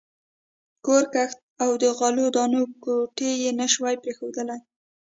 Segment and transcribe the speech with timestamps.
[0.85, 4.61] کور، کښت او د غلو دانو کوټې یې نه شوای پرېښودلای.